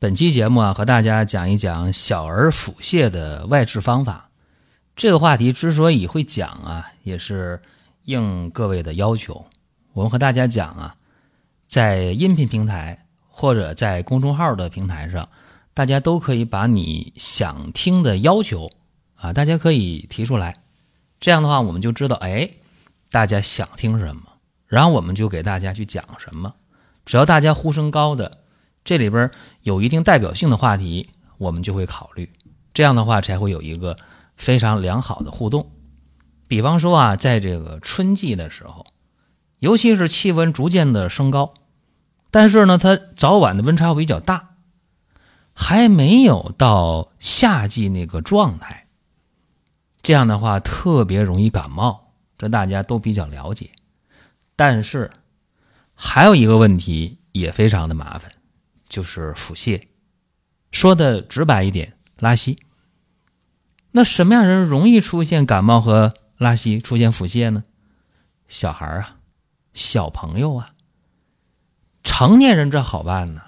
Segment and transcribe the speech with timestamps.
[0.00, 4.30] 本期节目啊，和大家讲一讲小儿腹泻的外治方法。
[4.96, 7.60] 这个话题之所以会讲啊，也是
[8.04, 9.44] 应各位的要求。
[9.92, 10.94] 我们和大家讲啊，
[11.66, 15.28] 在音频平台或者在公众号的平台上，
[15.74, 18.70] 大家都可以把你想听的要求
[19.16, 20.56] 啊，大家可以提出来。
[21.20, 22.48] 这样的话，我们就知道哎，
[23.10, 24.22] 大家想听什么，
[24.66, 26.54] 然后我们就给大家去讲什么。
[27.04, 28.38] 只要大家呼声高的。
[28.84, 29.30] 这里边
[29.62, 32.30] 有一定代表性的话题，我们就会考虑，
[32.72, 33.96] 这样的话才会有一个
[34.36, 35.70] 非常良好的互动。
[36.48, 38.86] 比方说啊，在这个春季的时候，
[39.58, 41.54] 尤其是气温逐渐的升高，
[42.30, 44.56] 但是呢，它早晚的温差比较大，
[45.52, 48.88] 还没有到夏季那个状态，
[50.02, 53.70] 这样的话特别容易感冒，这大家都比较了解。
[54.56, 55.10] 但是
[55.94, 58.32] 还有一个问题也非常的麻烦。
[58.90, 59.80] 就是腹泻，
[60.72, 62.58] 说的直白一点，拉稀。
[63.92, 67.64] 那什么样人容易出现感冒和拉稀，出现腹泻呢？
[68.48, 69.16] 小孩啊，
[69.72, 70.74] 小朋友啊。
[72.02, 73.40] 成年人这好办呢，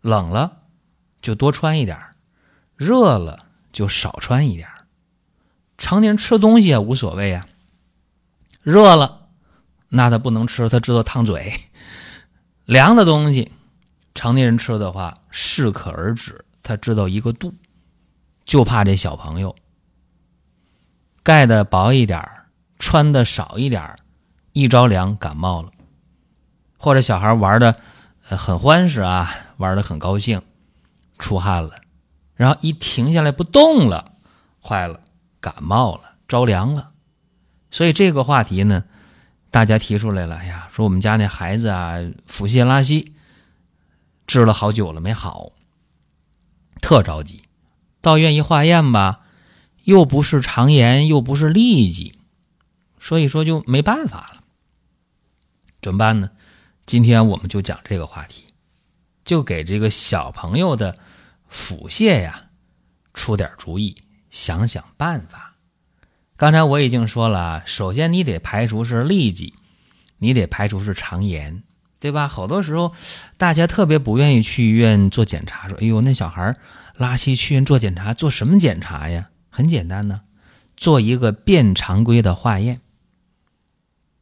[0.00, 0.62] 冷了
[1.20, 1.98] 就多穿一点
[2.76, 4.68] 热了就少穿一点
[5.76, 7.46] 成年人吃东西啊无所谓啊，
[8.62, 9.28] 热了
[9.90, 11.52] 那他不能吃，他知道烫嘴；
[12.64, 13.52] 凉的东西。
[14.20, 16.44] 成年人吃的话，适可而止。
[16.62, 17.54] 他知道一个度，
[18.44, 19.56] 就怕这小朋友
[21.22, 22.22] 盖的薄一点
[22.78, 23.96] 穿的少一点
[24.52, 25.70] 一着凉感冒了，
[26.76, 27.74] 或者小孩玩的
[28.20, 30.42] 很欢实啊，玩的很高兴，
[31.18, 31.76] 出汗了，
[32.34, 34.12] 然后一停下来不动了，
[34.62, 35.00] 坏了，
[35.40, 36.90] 感冒了，着凉了。
[37.70, 38.84] 所以这个话题呢，
[39.50, 43.14] 大家提出来了，哎呀，说我们家那孩子啊，腹泻拉稀。
[44.30, 45.50] 治了好久了没好，
[46.80, 47.42] 特着急，
[48.00, 49.22] 到医院一化验吧，
[49.82, 52.14] 又不是肠炎，又不是痢疾，
[53.00, 54.44] 所以说就没办法了。
[55.82, 56.30] 怎么办呢？
[56.86, 58.44] 今天我们就讲这个话题，
[59.24, 60.96] 就给这个小朋友的
[61.48, 62.50] 腹泻呀
[63.12, 63.96] 出点主意，
[64.30, 65.56] 想想办法。
[66.36, 69.52] 刚才我已经说了，首先你得排除是痢疾，
[70.18, 71.64] 你得排除是肠炎。
[72.00, 72.26] 对吧？
[72.26, 72.92] 好多时候，
[73.36, 76.56] 大家特别不愿意去医院做检查，说：“哎呦，那小孩
[76.96, 80.22] 拉稀去医院做检查，做什么检查呀？”很简单呢，
[80.76, 82.80] 做一个便常规的化验。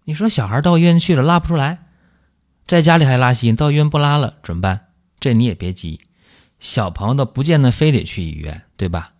[0.04, 1.86] 你说小孩到医院去了拉不出来，
[2.66, 4.88] 在家里还拉稀，到医院不拉了怎么办？
[5.20, 6.00] 这你也别急，
[6.58, 9.12] 小朋友的不见得非得去医院，对吧？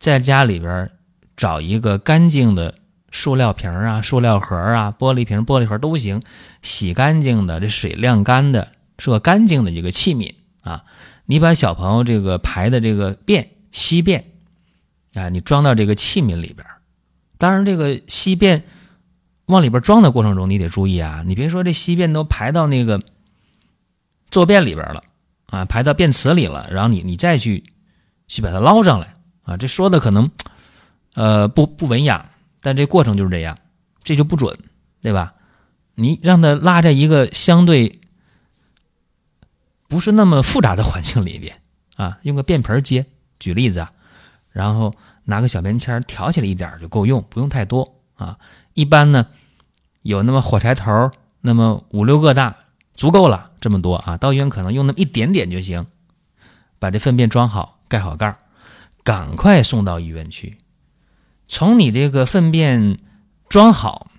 [0.00, 0.90] 在家里边
[1.36, 2.81] 找一个干净的。
[3.12, 6.20] 塑料瓶啊，塑料盒啊，玻璃瓶、玻璃盒都行，
[6.62, 10.84] 洗干净的，这水晾干的，是个干净的一个器皿啊。
[11.26, 14.24] 你把小朋友这个排的这个便稀便
[15.14, 16.66] 啊，你装到这个器皿里边。
[17.38, 18.64] 当然，这个稀便
[19.46, 23.00] 往里边装的过程中，你得注意啊，你别说这稀便都排到那个
[24.30, 25.04] 坐便里边了
[25.46, 27.62] 啊，排到便池里了，然后你你再去
[28.26, 30.30] 去把它捞上来啊，这说的可能
[31.14, 32.30] 呃不不文雅。
[32.62, 33.58] 但这过程就是这样，
[34.02, 34.56] 这就不准，
[35.02, 35.34] 对吧？
[35.94, 38.00] 你让他拉在一个相对
[39.88, 41.60] 不是那么复杂的环境里边
[41.96, 43.04] 啊，用个便盆接，
[43.38, 43.90] 举例子啊，
[44.50, 48.38] 然后拿个小便签挑起来一点就够用，不用太多啊。
[48.72, 49.26] 一般呢，
[50.00, 51.10] 有那么火柴头
[51.42, 52.56] 那么五六个大，
[52.94, 54.16] 足够了，这么多啊。
[54.16, 55.84] 到医院可能用那么一点点就行，
[56.78, 58.38] 把这粪便装好，盖好盖儿，
[59.04, 60.56] 赶快送到医院去。
[61.52, 62.96] 从你这个粪便
[63.46, 64.10] 装好，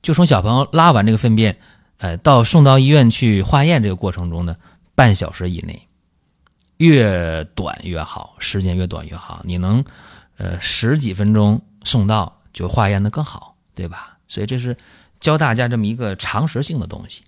[0.00, 1.58] 就从小朋友拉完这个粪便，
[1.98, 4.54] 呃，到送到医院去化验这个过程中呢，
[4.94, 5.88] 半小时以内，
[6.76, 9.42] 越短越好，时间越短越好。
[9.42, 9.84] 你能，
[10.36, 14.16] 呃，十几分钟送到就化验的更好，对吧？
[14.28, 14.76] 所以这是
[15.18, 17.24] 教大家这么一个常识性的东西。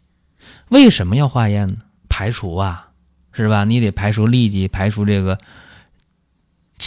[0.68, 1.78] 为什么要化验呢？
[2.08, 2.90] 排除啊，
[3.32, 3.64] 是吧？
[3.64, 5.36] 你得排除痢疾，排除这个。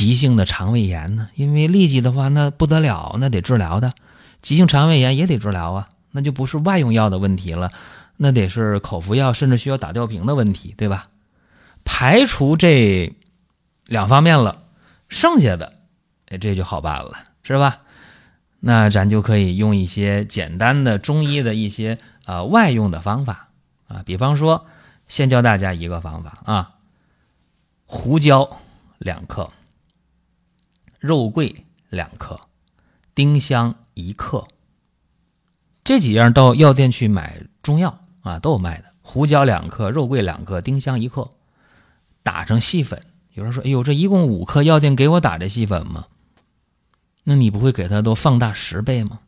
[0.02, 1.30] 急性的肠胃炎呢？
[1.36, 3.94] 因为痢疾的话，那不得了，那得治疗的。
[4.42, 7.72] 急性肠胃炎也得治疗啊，那就不是外用药的问题了，
[8.18, 11.06] 那得是口服药，甚至需要打吊瓶的问题，对吧？
[11.86, 13.14] 排除这
[13.86, 14.64] 两方面了，
[15.08, 15.74] 剩下的，
[16.30, 17.14] 哎，这就好办了，
[17.44, 17.82] 是吧？
[18.60, 23.50] 那咱就可以用一些简单的中医的一些啊外用的方法
[23.88, 24.66] 啊，比方说，
[25.08, 26.72] 先教大家一个方法啊，
[27.86, 28.58] 胡椒
[28.98, 29.48] 两克，
[31.02, 32.40] 肉桂两克，
[33.16, 34.48] 丁香一克，
[35.84, 41.28] 这几样到药店去买中药啊都有卖的，胡椒两克，肉桂两克，丁香一克，
[42.22, 43.04] 打成细粉。
[43.34, 46.06] 有人说，哎呦，这一共五克，药店给我打这细粉吗？
[47.24, 49.22] 那你不会给它都放大十倍吗？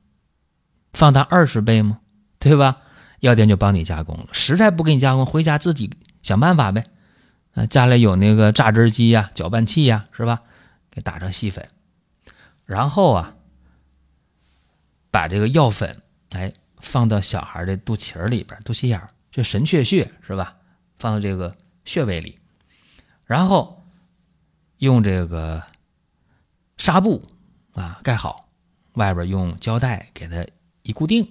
[0.93, 2.01] 放大二十倍吗？
[2.37, 2.77] 对吧？
[3.21, 4.27] 药店就帮你加工了。
[4.31, 5.89] 实在不给你加工，回家自己
[6.21, 6.83] 想办法呗。
[7.55, 10.39] 啊，家里有那个榨汁机呀、搅拌器呀，是吧？
[10.93, 11.67] 给打成细粉，
[12.65, 13.35] 然后啊，
[15.09, 20.55] 把这个药粉哎放到小孩的肚脐儿里边、肚脐眼儿，就神阙穴是吧？
[20.99, 22.37] 放到这个穴位里，
[23.25, 23.83] 然后
[24.77, 25.63] 用这个
[26.77, 27.29] 纱布。
[27.73, 28.49] 啊，盖好，
[28.93, 30.45] 外边用胶带给它
[30.83, 31.27] 一固定，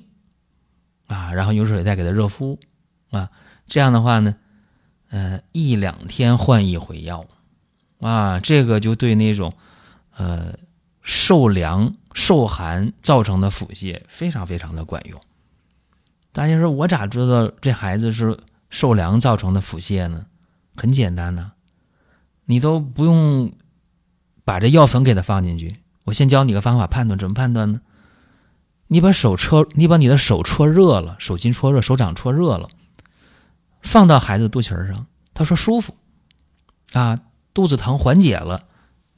[1.06, 2.58] 啊，然后用热水袋给它热敷，
[3.10, 3.30] 啊，
[3.68, 4.34] 这样的话呢，
[5.10, 7.24] 呃，一两天换一回药，
[8.02, 9.54] 啊，这个就对那种
[10.16, 10.52] 呃
[11.00, 15.18] 受凉受寒造成的腹泻非常非常的管用。
[16.32, 18.38] 大家说，我咋知道这孩子是
[18.68, 20.26] 受凉造成的腹泻呢？
[20.76, 21.52] 很简单呐，
[22.46, 23.52] 你都不用
[24.44, 25.76] 把这药粉给他放进去。
[26.04, 27.80] 我先教你个方法判断，怎么判断呢？
[28.88, 32.68] 你把手搓，你把你的手搓热了，手心搓热，手掌搓热了，
[33.80, 35.96] 放到孩子肚脐上，他说舒服，
[36.92, 37.20] 啊，
[37.54, 38.66] 肚子疼缓解了，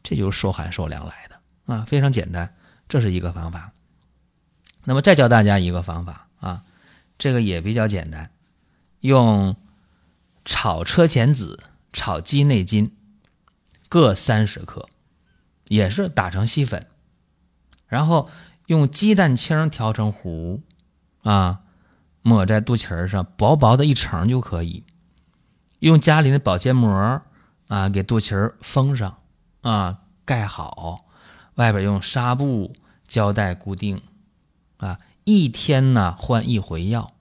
[0.03, 2.55] 这就是受寒受凉来的啊，非常简单，
[2.89, 3.73] 这是一个方法。
[4.85, 6.65] 那么再教大家一个方法啊，
[7.19, 8.31] 这个也比较简单，
[9.01, 9.57] 用
[10.45, 12.95] 炒车前子、炒鸡内金
[13.89, 14.89] 各三十克。
[15.69, 16.87] 也是打成细粉，
[17.89, 18.29] 然后
[18.67, 20.61] 用鸡蛋清调成糊，
[21.23, 21.63] 啊，
[22.21, 24.85] 抹在肚脐上，薄薄的一层就可以。
[25.79, 27.23] 用家里的保鲜膜
[27.69, 29.17] 啊，给肚脐儿封上，
[29.63, 31.05] 啊，盖好，
[31.55, 32.75] 外边用纱布
[33.09, 34.01] 胶带固定，
[34.77, 37.13] 啊，一天呢换一回药。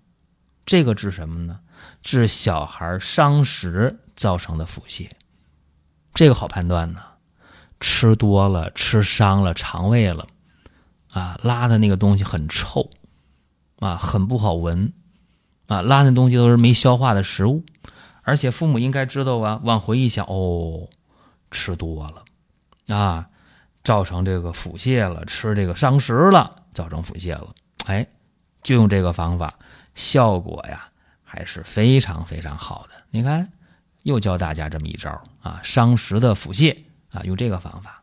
[0.66, 1.60] 这个治什么呢？
[2.02, 5.10] 治小孩伤食造成的腹泻，
[6.14, 7.02] 这个好判断呢。
[7.80, 10.26] 吃多了，吃伤了肠胃了，
[11.12, 12.90] 啊，拉的那个东西很臭，
[13.80, 14.94] 啊，很不好闻，
[15.68, 17.66] 啊，拉那东西都是没消化的食物，
[18.24, 20.90] 而且父母应该知道啊，往回一想，哦，
[21.52, 23.30] 吃多了，啊，
[23.84, 27.54] 造成这个腹泻了，吃这个伤食了，造成腹泻了，
[27.86, 28.08] 哎，
[28.64, 29.54] 就用这个方法，
[29.94, 30.88] 效果呀
[31.24, 32.96] 还是非常非常好的。
[33.12, 33.48] 你看，
[34.02, 36.76] 又教大家这么一招啊，伤食的腹泻。
[37.14, 38.02] 啊，用这个方法，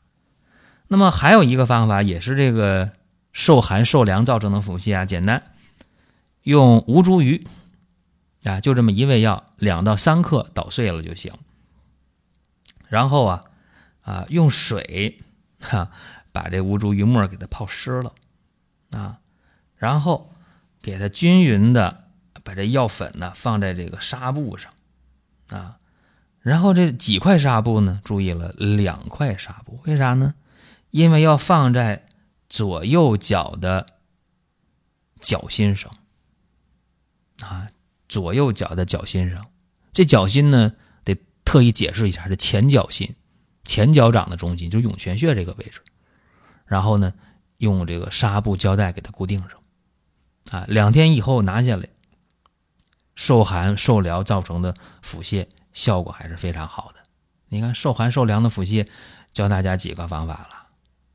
[0.86, 2.88] 那么还有一个方法，也是这个
[3.32, 5.42] 受寒受凉造成的腹泻啊，简单，
[6.44, 7.44] 用吴茱萸
[8.44, 11.32] 啊，就这么一味药，两到三克捣碎了就行。
[12.88, 13.44] 然后啊
[14.02, 15.20] 啊，用水
[15.60, 15.90] 哈
[16.32, 18.12] 把这吴茱萸沫给它泡湿了
[18.90, 19.18] 啊，
[19.76, 20.32] 然后
[20.80, 22.08] 给它均匀的
[22.42, 24.72] 把这药粉呢放在这个纱布上
[25.50, 25.76] 啊。
[26.40, 28.00] 然后这几块纱布呢？
[28.02, 30.34] 注意了，两块纱布，为啥呢？
[30.90, 32.06] 因为要放在
[32.48, 33.86] 左右脚的
[35.20, 35.94] 脚心上
[37.42, 37.68] 啊，
[38.10, 39.46] 左右脚的脚心上。
[39.92, 40.72] 这脚心呢，
[41.04, 43.14] 得特意解释一下，是前脚心，
[43.64, 45.80] 前脚掌的中心，就是涌泉穴这个位置。
[46.66, 47.14] 然后呢，
[47.58, 49.50] 用这个纱布胶带给它固定上
[50.50, 51.88] 啊，两天以后拿下来，
[53.14, 55.46] 受寒受凉造成的腹泻。
[55.72, 57.00] 效果还是非常好的。
[57.48, 58.88] 你看，受寒受凉的腹泻，
[59.32, 60.48] 教大家几个方法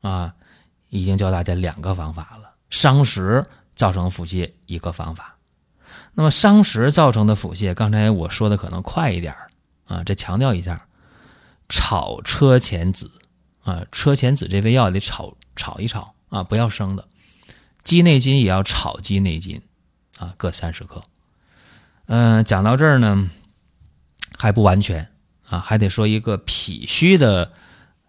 [0.00, 0.34] 了啊？
[0.88, 2.54] 已经教大家两个方法了。
[2.70, 5.35] 伤食造成腹泻一个方法。
[6.16, 9.32] 那么伤食造成的腹泻，刚才我说的可能快一点
[9.84, 10.88] 啊，这强调一下：
[11.68, 13.08] 炒车前子
[13.62, 17.06] 啊，车前子这味药得炒炒一炒啊，不要生的。
[17.84, 19.62] 鸡内金也要炒鸡内金
[20.18, 21.02] 啊，各三十克。
[22.06, 23.30] 嗯，讲到这儿呢。
[24.38, 25.08] 还不完全
[25.48, 27.50] 啊，还得说一个脾虚的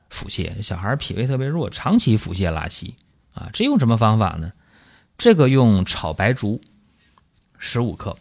[0.10, 2.96] 腹泻，小孩脾胃特别弱，长期腹泻拉稀
[3.34, 4.52] 啊，这用什么方法呢？
[5.18, 6.60] 这个用炒白术
[7.58, 8.18] 十五克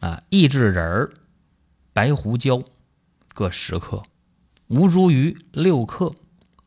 [0.00, 1.10] 啊，益智仁儿、
[1.92, 2.62] 白胡椒
[3.34, 4.02] 各十克，
[4.68, 6.14] 吴茱萸六克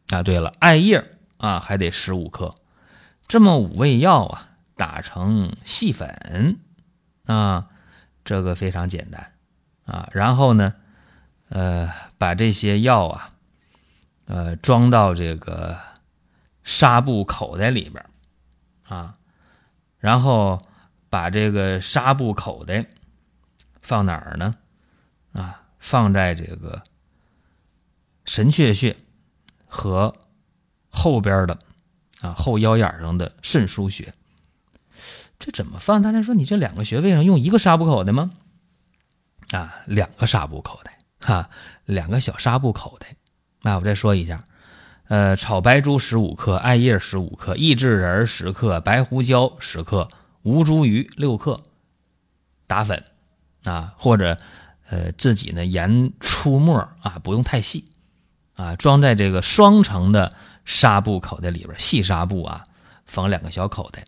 [0.10, 0.24] 啊。
[0.24, 2.54] 对了，艾叶啊还得十五克，
[3.28, 6.60] 这么五味药啊打成细粉
[7.26, 7.68] 啊。
[8.24, 9.34] 这个非常简单
[9.86, 10.08] 啊。
[10.12, 10.76] 然后呢，
[11.50, 13.34] 呃，把这些药啊，
[14.26, 15.80] 呃，装到这个
[16.64, 18.06] 纱布口袋里边
[18.84, 19.16] 啊，
[19.98, 20.62] 然后
[21.12, 22.84] 把这个纱布口袋
[23.82, 24.56] 放哪儿呢？
[25.34, 26.82] 啊，放在这个
[28.24, 28.96] 神阙穴
[29.68, 30.16] 和
[30.90, 31.60] 后边的
[32.22, 34.14] 啊后腰眼上的肾腧穴。
[35.38, 36.02] 这怎么放？
[36.02, 38.32] 大家说你这两个穴位上用一个纱布口袋吗？
[39.52, 41.50] 啊，两个纱布口袋，哈，
[41.84, 43.08] 两个小纱布口袋。
[43.62, 44.42] 那我再说一下，
[45.10, 50.08] 呃，炒白术十五克，艾叶十五克，益智仁十克，白胡椒十克，
[50.44, 51.62] 吴茱萸六克，
[52.68, 53.04] 打粉
[53.64, 54.38] 啊，或者
[54.90, 57.86] 呃自己呢研出沫啊，不用太细
[58.56, 62.66] 啊，装在这个双层的纱布口袋里边，细纱布啊，
[63.06, 64.06] 缝两个小口袋。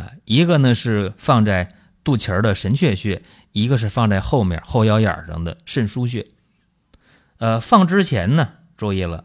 [0.00, 1.74] 啊，一个呢是放在
[2.04, 3.22] 肚脐儿的神阙穴，
[3.52, 6.26] 一个是放在后面后腰眼上的肾腧穴。
[7.38, 9.24] 呃，放之前呢，注意了，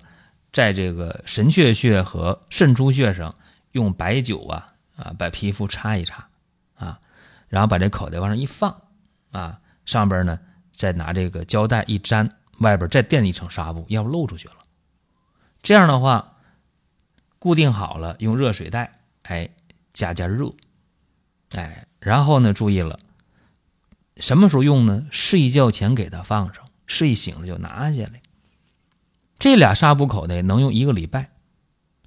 [0.54, 3.36] 在这个神阙穴和肾腧穴上
[3.72, 4.71] 用白酒啊
[5.02, 6.28] 啊把皮肤擦一擦
[6.76, 7.00] 啊，
[7.50, 8.76] 然后把这口袋往上一放
[9.32, 10.40] 啊，上边呢
[10.74, 12.30] 再拿这个胶带一粘，
[12.60, 14.56] 外边再垫一层纱布，要不漏出去了。
[15.62, 16.38] 这样的话，
[17.40, 19.50] 固定好了，用热水袋，哎。
[19.94, 20.50] 加加热，
[21.52, 22.98] 哎，然后呢，注意了，
[24.16, 25.06] 什么时候用呢？
[25.12, 28.22] 睡觉前给它放上，睡醒了就拿下来。
[29.38, 31.32] 这俩纱布口袋能用一个礼拜，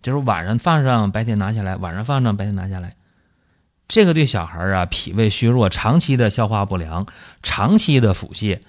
[0.04, 2.94] 就是晚上放上，白天拿下来；晚上放上，白天拿下来。
[3.88, 7.06] 这个对小孩啊，脾胃虚弱、长期的消化不良、
[7.42, 8.60] 长期的腹泻，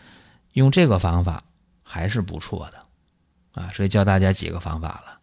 [0.54, 1.44] 用这个方法
[1.84, 3.70] 还是不错的啊。
[3.74, 5.20] 所以教大家几个方法了，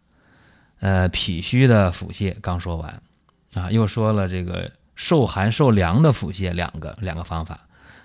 [0.81, 3.01] 呃，脾虚的腹泻刚说完。
[3.55, 7.59] 啊，又说了这个受寒受凉的腹泻两个两个方法，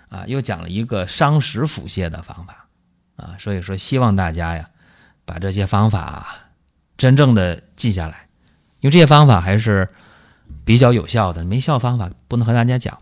[0.08, 2.66] 啊，又讲了一个伤食腹泻的方法，
[3.16, 4.66] 啊，所以说希望大家呀，
[5.26, 6.36] 把这些方法
[6.98, 8.28] 真正的记下来，
[8.80, 9.88] 因为这些方法还是
[10.64, 12.98] 比较有效的，没效方法不能和大家讲。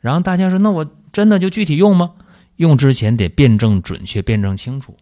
[0.00, 2.12] 然后大家说，那我真的就具体用吗？
[2.56, 4.96] 用之前得辩证准确、辩证清楚，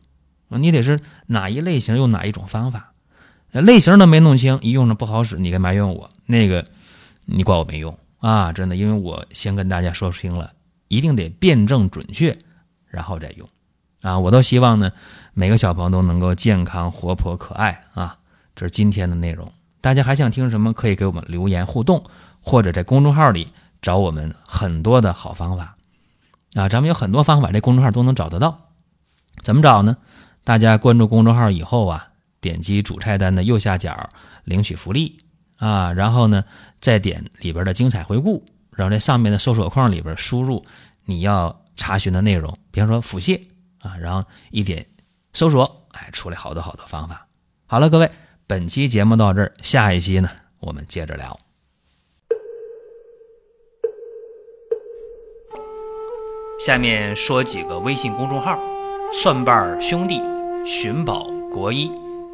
[0.48, 2.94] 你得是哪一类型用哪一种方法。
[3.50, 6.10] 类型都没弄清，一用着不好使，你该埋怨我。
[6.26, 6.64] 那个，
[7.24, 8.52] 你怪我没用啊！
[8.52, 10.52] 真的，因为我先跟大家说清了，
[10.88, 12.36] 一定得辩证准确，
[12.86, 13.48] 然后再用
[14.02, 14.18] 啊！
[14.18, 14.92] 我都希望呢，
[15.34, 18.18] 每个小朋友都能够健康、活泼、可爱啊！
[18.54, 19.50] 这是今天的内容。
[19.80, 20.72] 大家还想听什么？
[20.72, 22.04] 可以给我们留言互动，
[22.40, 23.48] 或者在公众号里
[23.80, 25.76] 找我们很多的好方法
[26.54, 26.68] 啊！
[26.68, 28.58] 咱们有很多方法，这公众号都能找得到。
[29.42, 29.96] 怎么找呢？
[30.44, 32.08] 大家关注公众号以后啊。
[32.40, 34.08] 点击主菜单的右下角
[34.44, 35.18] 领取福利
[35.58, 36.44] 啊，然后呢，
[36.80, 40.64] 再点里边的精彩回顾，然后在上面的搜索框里边输入
[41.04, 43.40] 你要查询的内容，比方说腹泻
[43.80, 44.86] 啊，然后一点
[45.32, 47.26] 搜索，哎，出来好多好多方法。
[47.66, 48.10] 好了，各位，
[48.46, 50.30] 本期节目到这儿，下一期呢，
[50.60, 51.38] 我们接着聊。
[56.60, 58.58] 下面说几个微信公众号：
[59.12, 60.20] 蒜瓣兄弟、
[60.66, 61.90] 寻宝国医。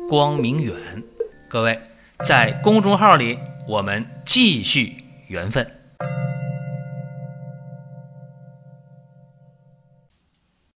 [0.07, 1.03] 光明远，
[1.49, 1.81] 各位
[2.27, 5.67] 在公众号里，我们继续缘分。